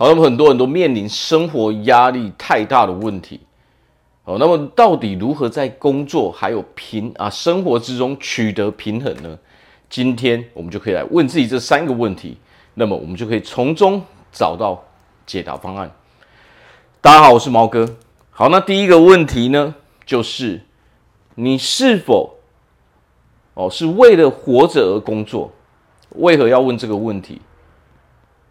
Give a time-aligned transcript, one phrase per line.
[0.00, 3.38] 好，那么很多人都面临生活压力太大的问题。
[4.22, 9.38] 好，那么到底如何在工作还有平啊生活之中取得平衡呢？
[9.90, 12.38] 今天我们就可以来问自己这三个问题，
[12.72, 14.00] 那么我们就可以从中
[14.32, 14.82] 找到
[15.26, 15.92] 解答方案。
[17.02, 17.86] 大家好，我是毛哥。
[18.30, 19.74] 好，那第一个问题呢，
[20.06, 20.62] 就是
[21.34, 22.36] 你是否
[23.52, 25.52] 哦是为了活着而工作？
[26.16, 27.42] 为何要问这个问题？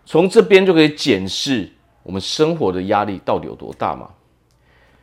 [0.10, 1.72] 从这边就可以检视
[2.02, 4.10] 我们生活的压力到底有多大吗？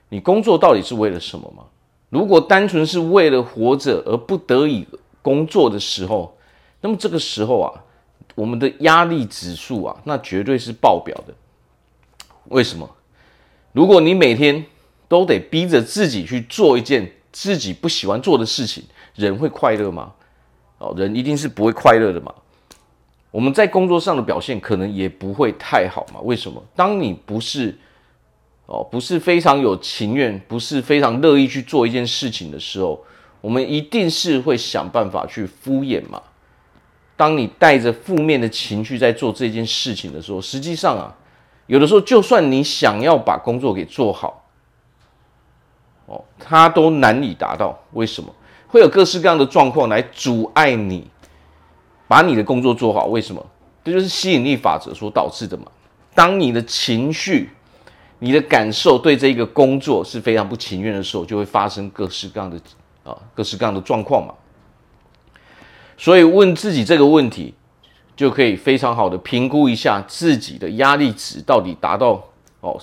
[0.09, 1.62] 你工作到底是为了什么吗？
[2.10, 4.84] 如果单纯是为了活着而不得已
[5.23, 6.37] 工作的时候，
[6.80, 7.70] 那么这个时候啊，
[8.34, 11.32] 我们的压力指数啊，那绝对是爆表的。
[12.48, 12.91] 为什么？
[13.70, 14.66] 如果你每天
[15.07, 18.82] 都得逼着自己去做一件自己不喜欢做的事情，
[19.15, 20.15] 人会快乐吗？
[20.79, 22.34] 哦，人一定是不会快乐的嘛。
[23.30, 26.21] 我们在工作上的表现可能也不会太好嘛。
[26.23, 26.62] 为什么？
[26.75, 27.77] 当你不是
[28.66, 33.05] 哦，不是非常有情愿，不是非常乐意去做一件事情的时候，
[33.41, 36.23] 我们一定是会想办法去敷衍嘛。
[37.16, 41.15] 当你带着负面的情绪在做这件事情的时候，实际上啊，
[41.66, 44.45] 有的时候就算你想要把工作给做好。
[46.07, 48.33] 哦，它都难以达到，为什么？
[48.68, 51.09] 会有各式各样的状况来阻碍你
[52.09, 53.07] 把你的工作做好？
[53.07, 53.45] 为什么？
[53.85, 55.65] 这就是吸引力法则所导致的嘛。
[56.15, 57.51] 当你的情绪、
[58.18, 62.59] 你的感受对这个工作是非常不情愿的时候，就会发生各式各样的
[63.04, 64.34] 啊，各式各样的状况嘛。
[65.97, 67.54] 所以问自己这个问题，
[68.16, 72.22] 就可以非常好的评估一下自己的压力值到底达到
[72.60, 72.81] 哦，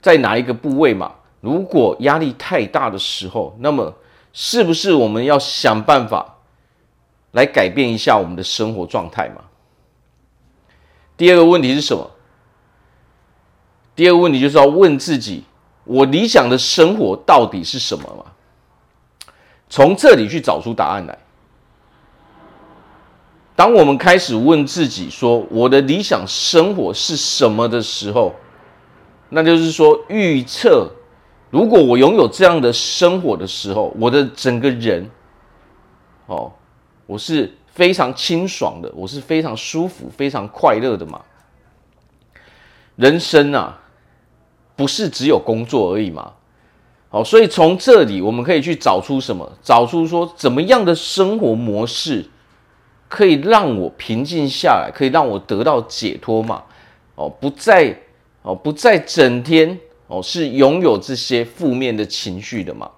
[0.00, 1.12] 在哪一个部位嘛。
[1.40, 3.94] 如果压力太大的时候，那么
[4.32, 6.37] 是不是我们要想办法
[7.38, 9.44] 来改变一下我们的生活状态嘛？
[11.16, 12.10] 第二个问题是什么？
[13.94, 15.44] 第二个问题就是要问自己：
[15.84, 18.32] 我理想的生活到底是什么嘛？
[19.68, 21.16] 从这里去找出答案来。
[23.54, 28.34] 当我们开始问自己说我的理想生活是什么的时候，
[29.28, 30.90] 那就是说预测。
[31.50, 35.10] 如果我拥有这样的生活的时候，我的整个人，
[36.26, 36.52] 哦，
[37.08, 41.22] 我是非常清爽的，我是非常舒服、非常快乐的嘛。
[42.96, 43.80] 人生啊，
[44.76, 46.34] 不是只有工作而已嘛。
[47.08, 49.50] 好，所以从这里我们可以去找出什么？
[49.62, 52.26] 找出说怎么样的生活模式
[53.08, 56.64] 可以让我平静下来，可以让我得到解脱嘛？
[57.14, 57.98] 哦，不再
[58.42, 59.80] 哦，不再整天。
[60.08, 62.90] 哦，是拥有这些负面的情绪的嘛？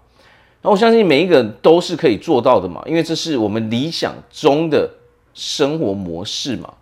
[0.63, 4.91] 那我相信每一个人都是可以做到的嘛，因为这是我们理想中的
[5.33, 6.75] 生活模式嘛。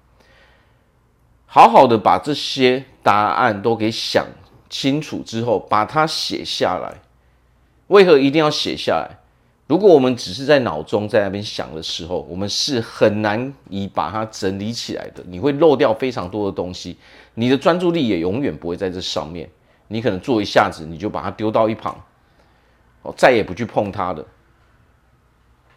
[1.46, 4.26] 好好的把这些答案都给想
[4.68, 6.94] 清楚之后，把它写下来。
[7.86, 9.16] 为何一定要写下来？
[9.66, 15.22] 如果我们只是在脑中在那边想的时候，我们是很难以把它整理起来的。
[15.26, 16.96] 你会漏掉非常多的东西，
[17.34, 19.48] 你的专注力也永远不会在这上面。
[19.88, 21.98] 你可能做一下子，你就把它丢到一旁，
[23.08, 24.26] 哦，再也不去碰它的，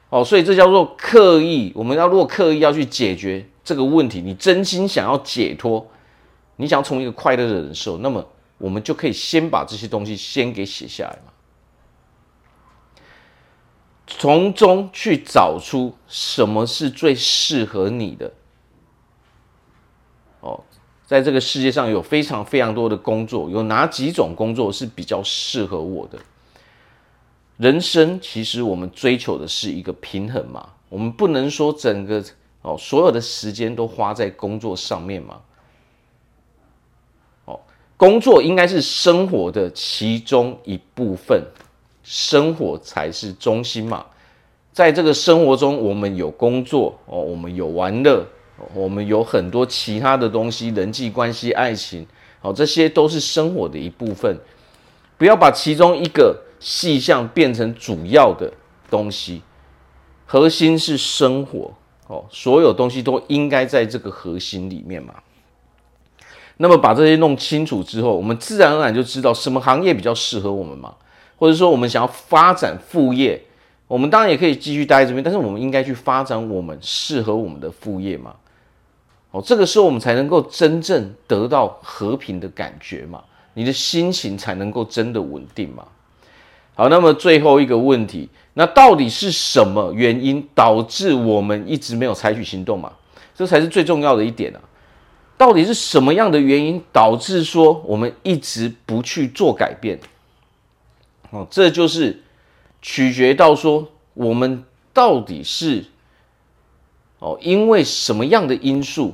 [0.09, 1.71] 哦，所以这叫做刻意。
[1.73, 5.89] 我们要如果刻意要去解决这个问题，你真心想要解脱，
[6.57, 8.27] 你想要从一个快乐的人的时候，那么
[8.57, 11.31] 我们就可以先把这些东西先给写下来嘛，
[14.07, 18.33] 从中去找出什么是最适合你的，
[20.41, 20.63] 哦。
[21.07, 26.17] 在这个世界上有非常非常多的工作，有哪几种工作是比较适合我的？
[27.61, 32.23] 人生其实我们追求的是一个平衡嘛，我们不能说整个
[32.63, 35.39] 哦所有的时间都花在工作上面嘛。
[37.45, 37.59] 哦，
[37.95, 41.39] 工作应该是生活的其中一部分，
[42.01, 44.07] 生活才是中心嘛。
[44.73, 48.25] 在这个生活中，我们有工作哦，我们有玩乐。
[48.73, 52.05] 我们有很多其他的东西，人际关系、爱情，
[52.39, 54.35] 好，这些都是生活的一部分。
[55.17, 58.53] 不要把其中一个细项变成主要的
[58.89, 59.41] 东西，
[60.25, 61.73] 核心是生活
[62.07, 62.23] 哦。
[62.29, 65.15] 所有东西都应该在这个核心里面嘛。
[66.57, 70.95] 那么把这些弄清楚之后，我们自然而然就知道什么行业比较适合我们嘛。
[71.37, 73.43] 或者说，我们想要发展副业，
[73.87, 78.35] 我们当然也可以继续待在这边，但是我们应该去发展我们适合我们的副业嘛。
[79.31, 83.23] 哦，这个时候我们才能够真正得到和平的感觉嘛，
[83.55, 85.87] 你的心情才能够真的稳定嘛。
[86.81, 92.91] 好，那么最后一个问题，那到底是什么原因导致我们一直没有采取行动嘛？
[93.35, 94.59] 这才是最重要的一点啊。
[95.37, 99.99] 到底是什么样的原因导致说我们一直不去做改变？
[101.29, 102.23] 哦，这就是
[102.81, 105.85] 取决到说我们到底是
[107.19, 109.13] 哦，因为什么样的因素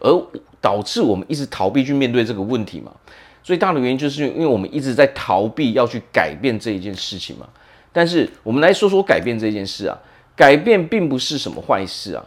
[0.00, 0.20] 而
[0.60, 2.90] 导致我们一直逃避去面对这个问题嘛？
[3.48, 7.48] 最大的原因就是因为我们一直在逃避要去改变这一件事情嘛。
[7.94, 9.98] 但是我们来说说改变这件事啊，
[10.36, 12.22] 改变并不是什么坏事啊。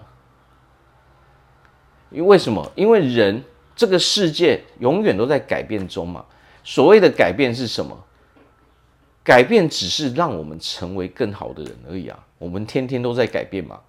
[2.10, 2.72] 因为什么？
[2.74, 3.44] 因为人
[3.76, 6.26] 这个世界永远都在改变中嘛。
[6.64, 8.04] 所谓的改变是什么？
[9.24, 12.18] 改变只是让我们成为更好的人而已啊。
[12.40, 13.82] 我们天天都在改变嘛。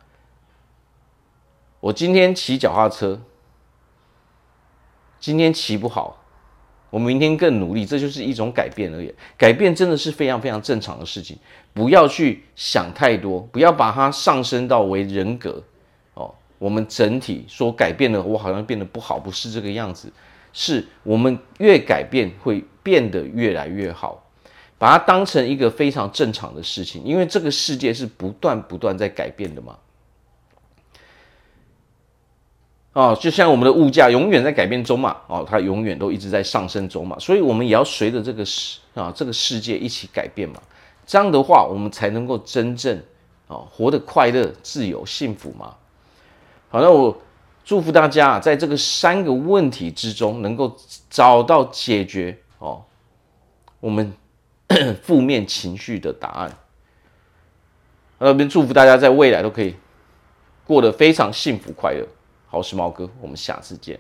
[1.80, 3.22] 我今天骑脚踏车，
[5.18, 6.21] 今天骑不好，
[6.92, 9.10] 我明天更努力，这就是一种改变而已。
[9.38, 11.34] 改变真的是非常非常正常的事情，
[11.72, 15.62] 不要去想太多，不要把它上升到为人格
[16.12, 16.30] 哦。
[16.58, 20.12] 我们整体说改变了，我好像变得不好，不是这个样子，
[20.52, 24.22] 是我们越改变会变得越来越好，
[24.76, 29.78] 把它当成一个非常正常的事情，因为这个世界是不断不断在改变的嘛。
[32.94, 40.60] 哦，就像我们的物价永远在改变中嘛，哦，它永远都一直在上升中嘛，所以我们也要随着这个世啊这个世界一起改变嘛，
[41.06, 42.94] 这样的话我们才能够真正
[43.48, 45.74] 啊活得快乐、自由、幸福嘛。
[46.68, 47.16] 好，那我
[47.64, 50.76] 祝福大家在这个三个问题之中能够
[51.08, 52.82] 找到解决哦，
[53.80, 54.12] 我们
[55.02, 56.58] 负面情绪的答案。
[58.18, 59.74] 那边祝福大家在未来都可以
[60.66, 62.06] 过得非常幸福快乐。
[62.52, 63.98] 好，我是猫哥，我们下次见。